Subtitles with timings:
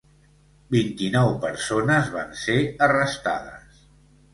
[0.75, 2.59] Vint-i-nou persones van ser
[2.91, 3.89] arrestades.